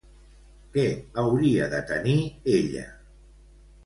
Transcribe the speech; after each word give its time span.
Què 0.77 0.85
hauria 1.23 1.67
de 1.73 1.81
tenir 1.91 2.15
ella? 2.55 2.87